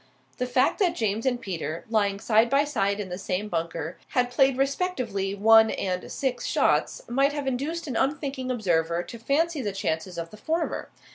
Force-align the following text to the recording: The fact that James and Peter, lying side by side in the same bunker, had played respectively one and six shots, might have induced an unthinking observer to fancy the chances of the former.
The 0.39 0.47
fact 0.47 0.79
that 0.79 0.95
James 0.95 1.27
and 1.27 1.39
Peter, 1.39 1.85
lying 1.87 2.19
side 2.19 2.49
by 2.49 2.63
side 2.63 2.99
in 2.99 3.09
the 3.09 3.19
same 3.19 3.49
bunker, 3.49 3.99
had 4.17 4.31
played 4.31 4.57
respectively 4.57 5.35
one 5.35 5.69
and 5.69 6.11
six 6.11 6.43
shots, 6.47 7.03
might 7.07 7.33
have 7.33 7.45
induced 7.45 7.85
an 7.85 7.95
unthinking 7.95 8.49
observer 8.49 9.03
to 9.03 9.19
fancy 9.19 9.61
the 9.61 9.71
chances 9.71 10.17
of 10.17 10.31
the 10.31 10.37
former. 10.37 10.89